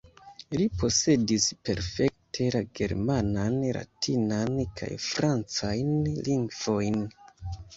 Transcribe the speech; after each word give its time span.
Li 0.59 0.63
posedis 0.83 1.43
perfekte 1.67 2.47
la 2.57 2.61
germanan, 2.79 3.59
latinan 3.77 4.57
kaj 4.81 4.91
francajn 5.11 5.93
lingvojn. 6.31 6.99